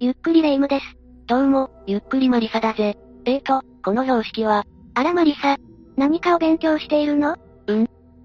[0.00, 0.84] ゆっくりレ夢ムです。
[1.26, 2.96] どうも、ゆっくりマリサだぜ。
[3.24, 5.56] えーと、この標識は、あらマリサ。
[5.96, 7.34] 何かを勉強しているの？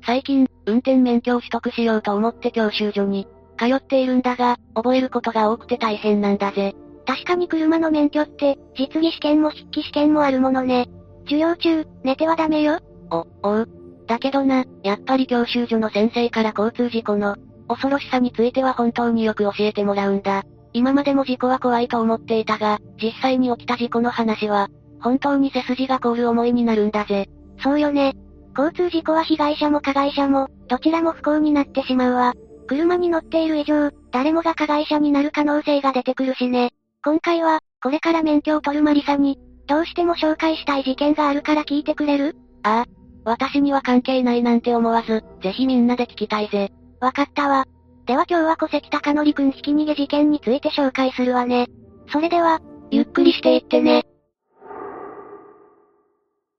[0.05, 6.75] 最近、運転免許を取得しようと思って教習所に、通っているんだが、覚えることが多くて大変なんだぜ。
[7.07, 10.87] 確かに車の免許って、実技試験も筆記試験もあるものね。
[11.23, 12.81] 授業中、寝てはダメよ。
[13.09, 13.69] お、おう。
[14.05, 17.35] だけどな、やっぱり教習所の先生から交通事故の、
[17.67, 20.43] 恐ろしさについては本当によく教えてもらうんだ。
[20.73, 24.69] 今までも事故は怖いと思っていたが、実際に起きた事故の話は、
[25.01, 27.29] 本当に背筋が凍る思いになるんだぜ。
[27.61, 28.13] そうよね。
[28.57, 32.33] 交通事故は被害者も加害者も、どちらも不幸になってしまうわ。
[32.67, 36.71] 車に乗っている以上、誰もが加害者になる可能性が出てくるしね。
[37.03, 42.35] 今回は、これから免許を取るマリサに、どうしても紹介したい事件があるから聞いてくれる？
[42.63, 43.03] ああ。
[43.25, 46.71] 私には関係ないなんて思わず、ぜひみんなで聞きたいぜ。
[46.99, 47.65] わかったわ。
[48.05, 51.67] では今日は戸籍隆則くんひき逃げ事件について紹介するわね。
[52.11, 52.59] それでは、
[52.91, 54.03] ゆっくりしていってね。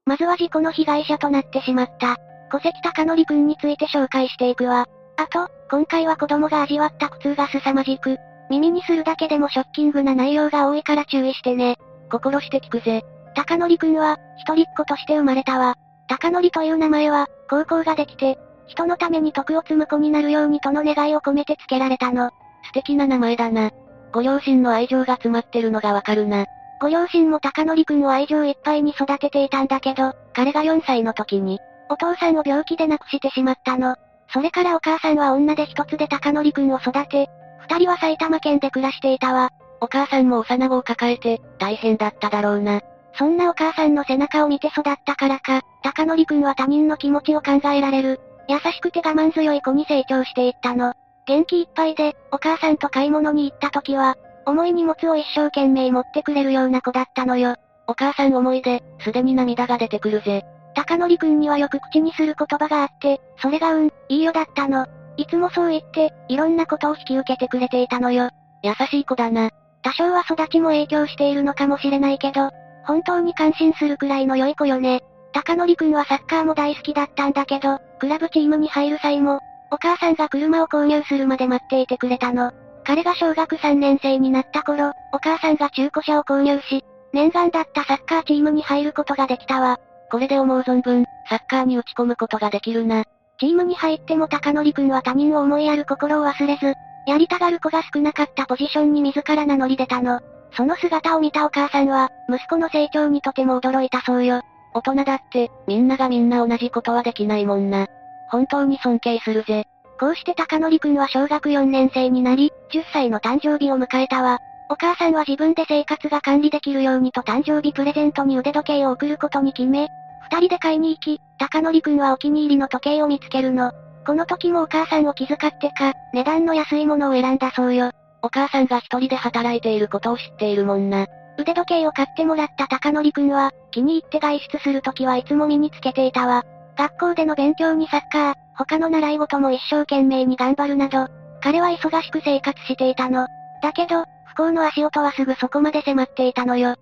[0.07, 2.17] まずは事故の被害者となってしまった、
[2.51, 4.87] 戸籍隆則くんについて紹介していくわ。
[5.17, 8.17] あと、今回は子供が味わった苦痛が凄まじく、
[8.49, 11.77] 耳にするだけでもショッキングな内容が多いから注意してね。
[12.11, 13.03] 心して聞くぜ。
[13.35, 15.75] 隆則くんは、一人っ子として生まれたわ。
[16.07, 22.31] 隆則という名前は、高校ができて、人のために徳を積む子になるようにとの願いを込めて付けられたの。
[22.63, 23.71] 素敵な名前だな。
[24.11, 26.45] ご両親の愛情が詰まってるのがわかるな。
[26.81, 33.95] ご両親も隆則くんを愛情いっぱいに育てていたんだけど、彼が4歳の時に、お父さんを病気で亡くしてしまったの。
[34.33, 37.29] それからお母さんは女で一つで隆則くんを育て、
[37.69, 39.51] 二人は埼玉県で暮らしていたわ。
[39.81, 42.81] お母さんも幼子を抱えて、大変だっただろうな。
[43.17, 50.93] そんなお母さんの背中を見て育ったからか、隆則くんは他人の気持ちを考えられる、優しくて我慢強い子に成長していったの。
[51.25, 54.15] 元気いっぱいで、お母さんと買い物に行った時は、
[54.45, 57.55] 重い荷物を一生懸命持ってくれるような子だったのよ。
[57.87, 60.43] お母さん思いで、すでに涙が出てくるぜ。
[60.75, 64.85] 隆則くんにはよく口にする言葉があって、それがうん、いいよだったの。
[65.17, 68.29] いつもそう言って、いろんなことを引き受けてくれていたのよ。
[68.61, 69.49] 優しい子だな。
[69.81, 72.49] 多少は育ちも影響しているのかもしれないけど、
[72.85, 75.01] 本当に感心するくらいの良い子よね。
[75.35, 82.53] 隆則くんはサッカーも大好きだったんだけど、クラブチームに入る際も、お母さんが車を購入するまで待っていてくれたの。
[82.85, 89.77] 彼が小学3年生になった頃、お母さんが中古車を購入し、念願だったサッカーチームに入ることができたわ。
[90.09, 93.03] これで思う存分、サッカーに打ち込むことができるな。
[93.37, 96.75] チームに入っても隆則くんは他人を思いやる心を忘れず、
[97.07, 100.21] やりたがる子が少なかったポジションに自ら名乗り出たの。
[100.53, 104.41] その姿を見たお母さんは、息子の成長にとても驚いたそうよ。
[104.75, 107.87] 大人だって、みんながみんな同じことはできないもんな。
[108.29, 109.65] 本当に尊敬するぜ。
[109.97, 114.39] こうして隆則くんは小学4年生になり、10歳の誕生日を迎えたわ。
[114.69, 119.87] お母さんは自分で生活が管理できるようにと誕生日プレゼントに腕時計を送ることに決め、
[120.29, 123.71] 二人で買いに行き、隆則くんはお気に入りの時計を見つけるの。
[124.05, 127.91] この時もお母さんを気遣ってか、値段の安いものを選んだそうよ。
[128.21, 131.05] お母さんが一人で働いていることを知っているもんな。
[131.37, 136.43] 腕時計を買ってもらった隆則くんは、気に入って外出するときはいつも身につけていたわ。
[136.77, 141.07] 学校での勉強にサッカー、他の習い事も一生懸命に頑張るなど、
[141.41, 143.27] 彼は忙しく生活していたの。
[143.61, 146.75] だけど、不幸の足音はすぐそこまで迫っていたのよ。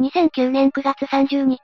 [0.00, 1.60] 2009年9月30日。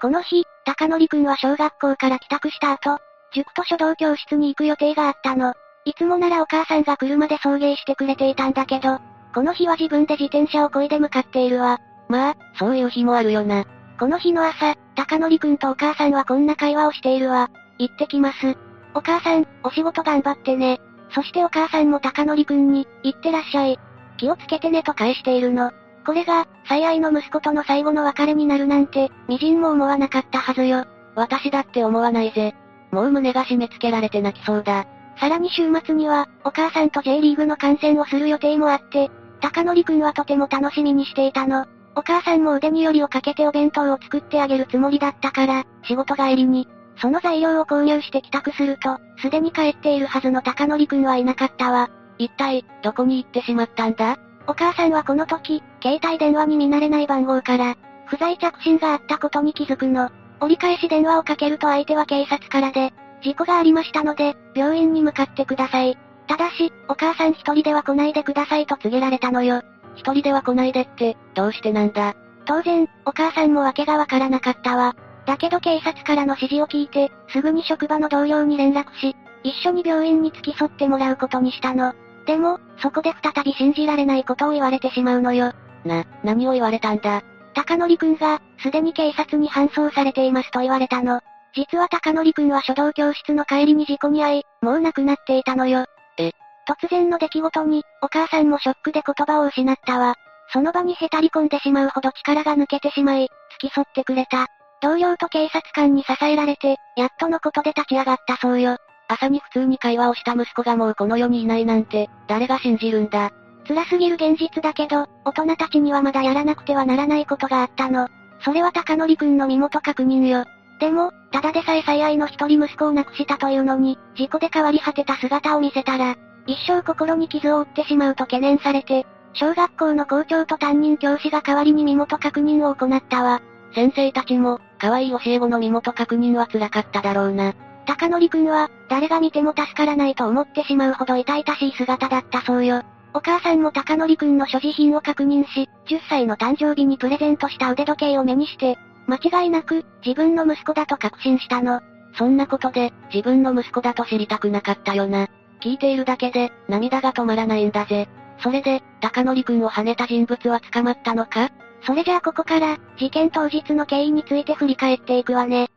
[0.00, 2.98] この日、隆則くんは小学校から帰宅した後、
[3.34, 5.54] 塾と書道教室に行く予定があったの。
[5.84, 8.98] いつもならお母さんが車で送迎してくれていたんだけど、
[9.34, 11.80] この日は自分で自転車を漕いで向かっているわ。
[12.08, 13.64] まあ、そういう日もあるよな。
[13.98, 17.50] この日の朝、隆則くんとお母さんはこんな会話をしているわ。
[17.78, 18.56] 行ってきます。
[18.94, 20.80] お母さん、お仕事頑張ってね。
[21.10, 23.78] そしてお母さんも隆則くんに、行ってらっしゃい。
[24.16, 25.72] 気をつけてねと返しているの。
[26.06, 30.86] これが、最愛の息子との最後の別れになるなんて、微塵も思わなかったはずよ。
[31.14, 32.54] 私だって思わないぜ。
[32.90, 34.86] もう胸が締め付けられて泣きそうだ。
[35.20, 39.10] さらに週末には、お母さんと J リーグの観戦をする予定もあって、
[39.40, 41.66] 高則くんはとても楽しみにしていたの。
[41.96, 46.68] お母さんも腕によりをかけてお弁当を作ってあげるつもりだったから、仕事帰りに、
[47.00, 51.90] その材料を購入して帰宅すると、すでに帰っているはずの高則くんはいなかったわ。
[52.18, 54.18] 一体、どこに行ってしまったんだ？
[54.46, 57.76] お母さんはこの時、携帯電話に見慣れない番号から、
[58.06, 60.10] 不在着信があったことに気づくの。
[60.40, 62.92] 折り返し電話をかけると相手は警察からで、
[63.22, 65.98] 事故がありましたので、病院に向かってください。
[66.26, 69.62] ただし、お母さん一人では来ないでくださいと告げられたのよ。
[69.96, 72.14] 一人では来ないでって、どうしてなんだ？
[72.44, 74.94] 当然、お母さんも訳がわからなかったわ。
[75.26, 81.94] だけど警察からの指示を聞いて、すぐに職場の同僚に連絡し、一緒に病院に付き添ってもらうことにしたの。
[82.26, 85.52] でも、そこで再び信じられないことを言われてしまうのよ。
[85.84, 87.22] な、何を言われたんだ？
[87.54, 91.20] 高則くんが、すでに警察に搬送されていますと言われたの。
[91.54, 95.86] 実は高則くんは書道教室の帰りに事故に遭い、もう亡くなっていたのよ。
[96.18, 96.32] え？
[96.68, 100.14] 突然の出来事に、お母さんもショックで言葉を失ったわ。
[100.52, 104.46] その場にへたり込んでしまうほど力が抜けてしまい、付き添ってくれた。
[104.80, 108.76] 同僚と警察官に支えられて、やっとのことで立ち上がったそうよ。
[109.08, 113.30] 朝に普通に会話をした息子がもうこの世にいないなんて、誰が信じるんだ？
[113.66, 118.08] 辛すぎる現実だけど、大人たちにはまだやらなくてはならないことがあったの。
[118.42, 120.44] それは高則くんの身元確認よ。
[120.78, 126.16] でも、ただでさえ最愛の一人息子を亡くしたというのに、事故で変わり果てた姿を見せたら、
[126.46, 133.42] 一生心に傷を負ってしまうと懸念されて、小学校の校長と担任教師が代わりに身元確認を行ったわ。
[133.74, 137.54] 先生たちも、可愛い教え子の身元確認は辛かっただろうな。
[137.86, 142.82] 高則くんは、誰が見ても助からないと思ってしまうほど痛々しい姿だったそうよ。
[143.14, 148.78] お母さんも高則くんの所持品を確認し、10歳の誕生日にプレゼントした腕時計を目にして、
[149.08, 151.80] 間違いなく、自分の息子だと確信したの。
[152.16, 155.28] そんなことで、自分の息子だと知りたくなかったよな。
[155.60, 158.08] 聞いているだけで、涙が止まらないんだぜ。
[158.40, 161.50] それで、高則くんを跳ねた人物は捕まったのか？
[161.82, 165.68] それじゃあここから、事件当日の経緯について振り返っていくわね。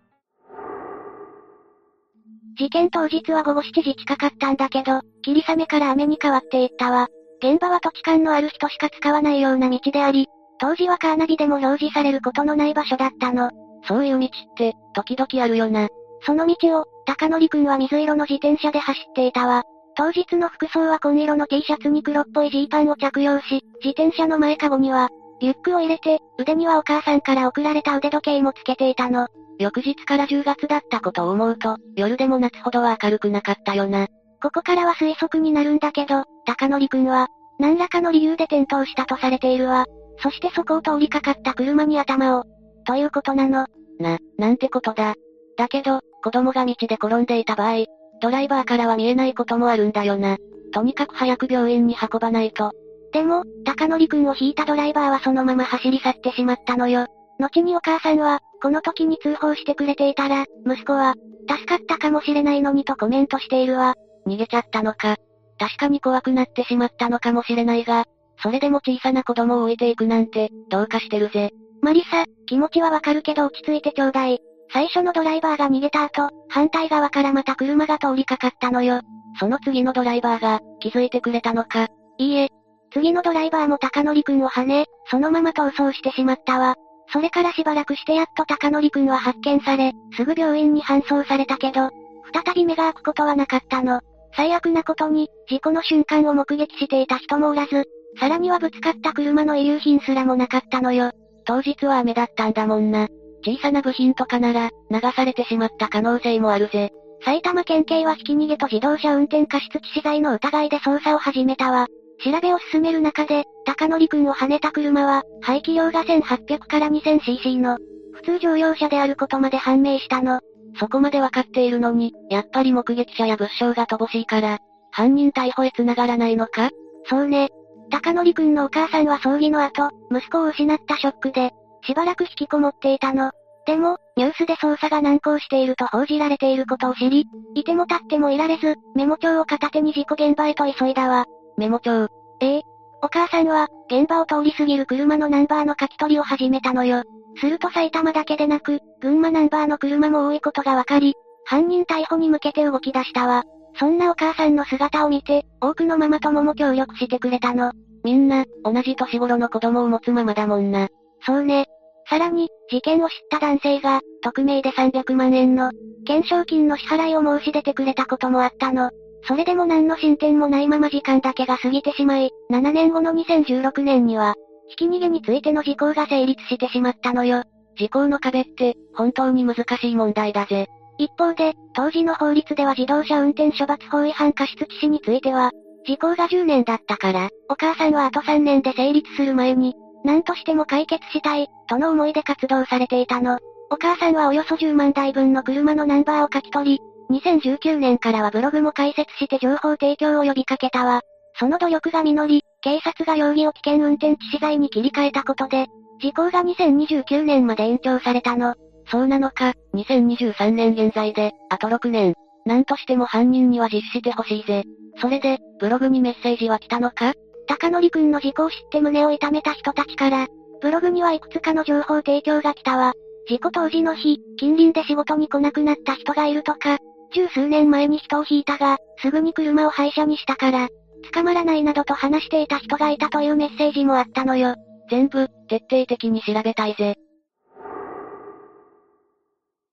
[2.58, 7.08] 事件当日は午後7時近かったんだけど、霧雨から雨に変わっていったわ。
[7.42, 10.28] 現場は土地勘のある人しか使わないような道であり、
[10.62, 13.50] 当時はカーナビでも表示されることのない場所だったの。
[13.88, 15.88] そういう道って、時々あるよな。
[16.24, 19.64] その道を、高則くんは水色の自転車で走っていたわ。
[19.98, 25.10] 当日の服装は紺色の T シャツに黒っぽいジーパンを着用し、自転車の前かごには、
[25.40, 29.28] リュックを入れて、腕にはお母さんから送られた腕時計もつけていたの。
[29.58, 34.08] 翌日から10月だったことを思うと、夜でも夏ほどは明るくなかったよな。
[34.44, 39.86] ここからは推測になるんだけど、高則くんは、何らかの理由で転倒したとされているわ。
[40.20, 42.44] そしてそこを通りかかった車に頭を。
[42.86, 43.68] ということなの。
[44.00, 45.16] な、なんてことだ。
[45.58, 47.86] だけど、子供が道で転んでいた場合、
[48.22, 50.38] ドライバーからは見えないこともあるんだよな。
[50.74, 52.72] とにかく早く病院に運ばないと。
[53.12, 57.08] でも、高則くんを引いたドライバーはそのまま走り去ってしまったのよ。
[57.40, 61.16] 後にお母さんは、この時に通報してくれていたら、息子は、
[61.50, 63.96] 助かったかもしれないのにとコメントしているわ。
[64.28, 65.18] 逃げちゃったのか。
[65.60, 68.06] 確かに怖くなってしまったのかもしれないが、
[68.42, 71.52] それでも小さな子供を置いていくなんて、どうかしてるぜ。
[71.82, 74.40] マリサ、気持ちはわかるけど落ち着いてちょうだい。
[74.74, 79.02] 最初のドライバーが逃げた後、反対側からまた車が通りかかったのよ。
[79.40, 81.88] その次のドライバーが、気づいてくれたのか。
[82.18, 82.50] いいえ。
[82.94, 86.76] 次のドライバーも高則くんを跳ね、そのまま逃走してしまったわ。
[87.14, 91.90] それからしばらくしてやっと高則くんは発見され、すぐ病院に搬送されたけど、
[92.34, 94.02] 再び目が開くことはなかったの。
[94.36, 97.86] 最悪なことに、事故の瞬間を目撃していた人もおらず、
[98.20, 101.12] さらにはぶつかった車の遺留品すらもなかったのよ。
[101.46, 103.08] 当日は雨だったんだもんな。
[103.44, 106.92] 小さな部品とかなら、流されてしまった可能性もあるぜ。
[107.24, 111.88] 埼玉県警はひき逃げと自動車運転過失致死罪の疑いで捜査を始めたわ。
[112.24, 117.78] 調べを進める中で、高則くんを跳ねた車は、排気量が1800から 2000cc の、
[118.14, 120.42] 普通乗用車であることまで判明したの。
[120.80, 124.60] そこまでわかっているのに、やっぱり目撃者や物証が乏しいから、
[124.92, 126.70] 犯人逮捕へ繋がらないのか？
[127.06, 127.50] そうね。
[127.92, 131.52] 高則くんのお母さんは葬儀の後、息子を失ったショックで、
[131.84, 133.32] しばらく引きこもっていたの。
[133.66, 141.26] でも、ニュースで捜査が難航していると報じられていることを知り、いても立ってもいられず、メモ帳を片手に事故現場へと急いだわ。
[141.58, 142.08] メモ帳。
[142.40, 142.62] ええ。
[143.04, 147.04] お母さんは、現場を通り過ぎる車のナンバーの書き取りを始めたのよ。
[147.40, 153.44] すると埼玉だけでなく、群馬ナンバーの車も多いことがわかり、犯人逮捕に向けて動き出したわ。
[153.76, 157.72] そんなお母さんの姿を見て、多くのママ友も協力してくれたの。
[158.04, 160.90] みんな、同じ年頃の子供を持つママだもんな。
[161.26, 161.66] そうね。
[162.10, 165.72] さらに、事件を知った男性が、匿名で300万円の、
[166.06, 168.92] 懸賞金の支払いを申し出てくれたこともあったの。
[169.24, 174.36] それでも何の進展もないまま時間だけが過ぎてしまい、7年後の2016年には、
[174.68, 177.44] ひき逃げについての時効が成立してしまったのよ。
[177.78, 180.68] 時効の壁って、本当に難しい問題だぜ。
[180.98, 185.52] 一方で、当時の法律では自動車運転処罰法違反過失致死については、
[185.86, 193.40] 時効が10年だったから、お母さんはあと3年で成立する前に、何としても解決したい、との思いで活動されていたの。
[193.70, 196.80] お母さんはおよそ10万台分の車のナンバーを書き取
[197.10, 201.02] り、2019年からはブログも開設して情報提供を呼びかけたわ。
[201.40, 205.68] その努力が実り、警察が容疑を危険運転致死罪に切り替えたことで、
[206.00, 208.56] 時効が2029年まで延長されたの。
[208.88, 212.14] そうなのか、2023年現在で、あと6年。
[212.46, 214.64] 何としても犯人には実施してほしいぜ。
[215.00, 217.14] それで、ブログにメッセージは来たのか？
[217.48, 220.28] 高則くんの事故を知って胸を痛めた人たちから、
[220.62, 222.94] ブログにはいくつかの情報提供が来たわ。
[223.28, 226.78] 事故当時の日、近隣で仕事に来なくなった人がいるとか、
[227.14, 230.70] 十数年前に人を引いたが、すぐに車を廃車にしたから、
[231.14, 234.56] 捕まらないなどと話していた人がいたというメッセージもあったのよ。
[234.90, 236.96] 全部、徹底的に調べたいぜ。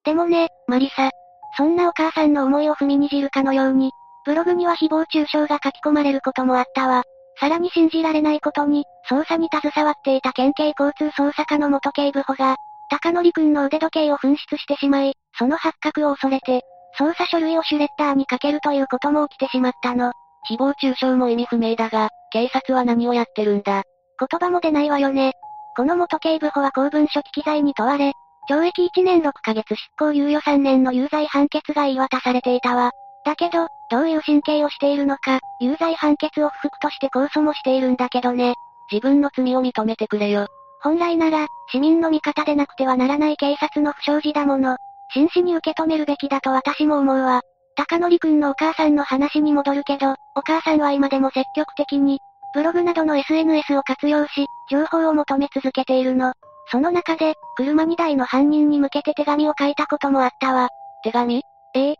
[0.08, 1.10] でもね、マリサ。
[1.58, 3.90] そんなお母さんの思いを踏みにじるかのように、
[4.24, 7.02] ブログには誹謗中傷が書き込まれることもあったわ。
[7.38, 12.56] さらに信じられないことに、捜査に携わっていた県警交通捜査課の元警部補が、
[12.88, 16.62] 高則くんの腕時計を紛失してしまい、その発覚を恐れて、
[16.98, 20.12] 捜査書類をシュレッダーにかけるということも起きてしまったの。
[20.50, 23.82] 誹謗中傷も意味不明だが、警察は何をやってるんだ。
[24.18, 25.34] 言葉も出ないわよね。
[25.76, 28.14] この元警部補は公文書記記載に問われ、
[28.48, 32.92] 懲役1年6ヶ月執行猶予3年の有罪判決が言い渡されていたわ。
[33.24, 38.54] だけど、どういう神経をしているのか、有罪判決を不服として控訴もしているんだけどね。
[38.90, 40.46] 自分の罪を認めてくれよ。
[40.80, 44.78] 本来なら、市民の味方でなくてはならない警察の不祥事だもの。
[45.12, 47.42] 真摯に受け止めるべきだと私も思うわ。
[47.76, 52.18] 高則くんのお母さんの話に戻るけど、お母さんは今でも積極的に、
[52.54, 56.32] ブログなどの SNS を活用し、情報を求め続けているの。
[56.70, 60.68] その中で、車2台の犯人に向けて手紙を書いたこともあったわ。
[61.02, 61.42] 手紙？
[61.74, 61.96] ええ。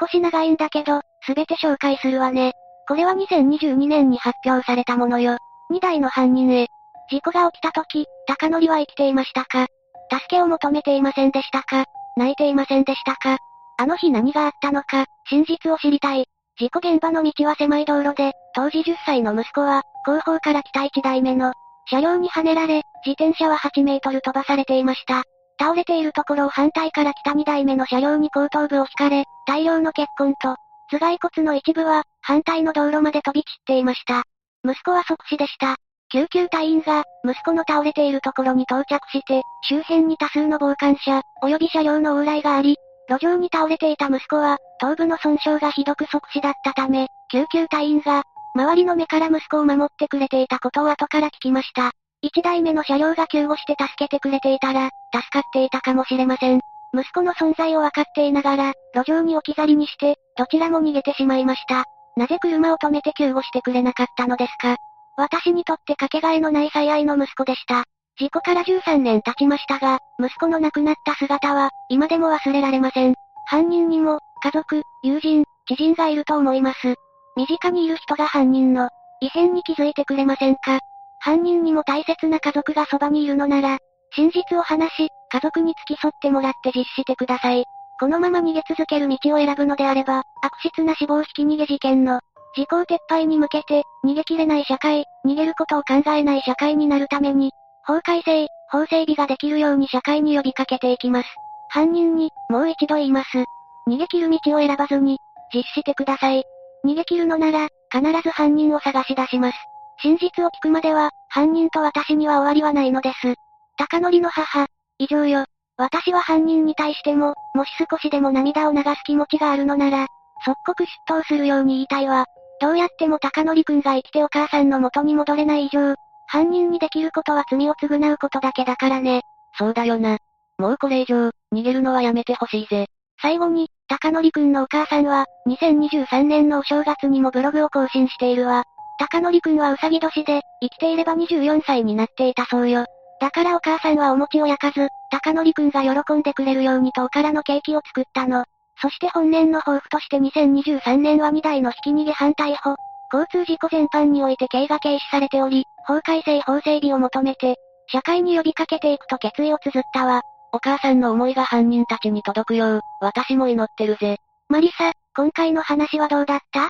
[0.00, 2.52] 少し長いんだけど、すべて紹介するわね。
[2.86, 5.38] これは2022年に発表されたものよ。
[5.72, 6.68] 2台の犯人へ。
[7.10, 9.66] 事故が起きた時、高則は生きていましたか？
[10.10, 11.84] 助けを求めていませんでしたか？
[12.16, 13.38] 泣いていませんでしたか？
[13.78, 16.26] あの日何があったのか、真実を知りたい。
[16.58, 21.52] 事故現場の道は狭い道路で、当時10歳の息子は、後方から来た1台目の、
[21.90, 25.24] 車両にはねられ、自転車は8メートル飛ばされていました。
[25.58, 30.56] 倒れているところを反対から来た2台目の車両に後頭部を引かれ、大量の血痕と、
[30.90, 34.22] 頭蓋骨の一部は、反対の道路まで飛び散っていました。
[34.64, 35.76] 息子は即死でした。
[36.12, 42.76] 救急隊員が、息子の倒れているところに到着して、周辺に多数の傍観者、及び車両の往来があり、
[43.08, 48.22] 路上に倒れていた息子は、頭部の損傷がひどく即死だったため、救急隊員が、
[48.54, 51.92] 周りの目から息子を守ってくれていたことを後から聞きました。
[52.22, 56.60] 一台目の車両が救護して助けてくれていたら、助かっていたかもしれません。
[56.92, 61.84] 息子の存在を分かっていながら、路上に置き去りにして、どちらも逃げてしまいました。
[62.16, 64.76] なぜ車を止めて救護してくれなかったのですか？
[65.16, 67.84] 私にとってかけがえのない最愛の息子でした。
[68.18, 73.14] 事故から13年経ちましたが、息子の亡くなった姿は、今でも忘れられません。
[73.46, 76.96] 犯人にも、家族、友人、知人がいると思います。
[77.36, 80.80] 身近にいる人が犯人の、異変に気づいてくれませんか？
[81.18, 83.78] 犯人にも大切な家族がそばにいるのなら、
[84.12, 87.64] 真実を話し、家族に付き添ってもらって実施してください。
[88.00, 92.20] このまま逃げ続ける道を選ぶのであれば、悪質な死亡ひき逃げ事件の、
[92.56, 97.52] 時効撤廃に向けて、逃げ切れない社会、逃げることを考えない社会になるために、
[97.84, 101.28] 法改正、法整備ができるように社会に呼びかけていきます。
[101.68, 103.44] 犯人に、もう一度言います。
[103.86, 105.18] 逃げ切る道を選ばずに、
[105.54, 106.44] 実施してください。
[106.84, 109.58] 逃げ切るのなら、必ず犯人を探し出します。
[110.02, 113.34] 真実を聞くまでは、犯人と私には終わりはないのです。
[113.76, 114.66] 高則の母、
[114.98, 115.44] 以上よ。
[115.76, 120.06] 私は犯人に対しても、もし少しでも涙を流す気持ちがあるのなら、
[120.44, 122.26] 即刻出頭するように言いたいわ。
[122.60, 125.94] どうやっても高則くんが生きてお母さんの元に戻れない以上、
[126.26, 129.22] 犯人にできることは罪を償うことだけだからね。
[129.58, 130.18] そうだよな。
[130.58, 132.86] もうこれ以上、逃げるのはやめてほしいぜ。
[133.20, 138.62] 最後に、高則くんのお母さんは、2023年のお正月にもブログを更新しているわ。
[139.00, 142.86] 高則くんはうさぎ年で、生きていれば24歳になっていたそうよ。
[143.20, 148.44] だからお母さんはお餅を焼かず、高則くんが喜んでくれるようにとおからのケーキを作ったの。
[148.80, 152.76] そして本年の抱負として2023年は2台のひき逃げ反対法、
[153.12, 157.56] 交通事故全般において刑が軽視されており、法改正法整備を求めて、
[157.88, 160.22] 社会に呼びかけていくと決意を綴ったわ。
[160.52, 164.18] お母さんの思いが犯人たちに届くよう、私も祈ってるぜ。
[164.48, 166.68] マリサ、今回の話はどうだった ?1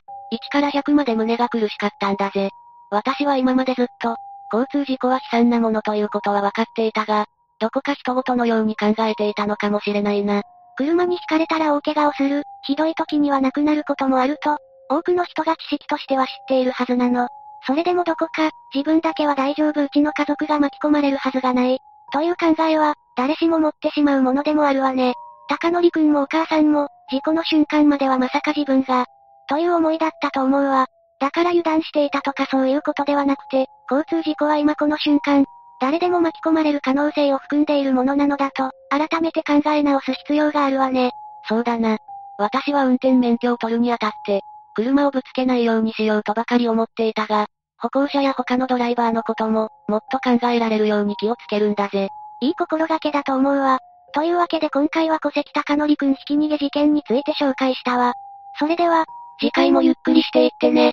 [0.53, 2.51] から100まで胸が苦しかったんだぜ。
[2.91, 4.17] 私は今までずっと、
[4.53, 7.27] 交通事故は悲惨なものということは分かっていたが、
[7.59, 10.43] どこか人事のように考えていたのかもしれないな。
[10.77, 14.59] 車にひかれたら大怪我をする、ひどい時には亡くなることもあると、
[14.89, 17.29] 多くの人が知識としては知っているはずなの。
[17.67, 21.79] それでもどこか、自分だけは大丈夫うちの家族が巻き込まれるはずがない。
[22.13, 25.15] という考えは、誰しも持ってしまうものでもあるわね。
[25.49, 29.07] 高則くんもお母さんも、事故の瞬間まではまさか自分が、
[29.49, 30.87] という思いだったと思うわ。
[31.21, 35.45] だから油断していたとかそういうことではなくて、交通事故は今この瞬間、
[35.81, 41.11] 誰でも巻き込まれる可能性を含んでいるものなのだと、改めて考え直す必要があるわね。
[41.49, 41.99] そうだな。
[42.39, 44.41] 私は運転免許を取るにあたって、
[44.75, 47.47] 車をぶつけないようにしようとばかり思っていたが、
[47.81, 52.09] 歩行者や他のドライバーのことも、もっと考えられるように気をつけるんだぜ。
[52.41, 53.81] いい心がけだと思うわ。
[54.13, 58.15] というわけで今回は戸籍高則くんひき逃げ事件について紹介したわ。
[58.59, 59.07] それでは、
[59.39, 60.93] 次回もゆっくりしていってね。